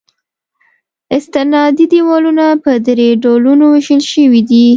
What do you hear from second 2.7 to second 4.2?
درې ډولونو ویشل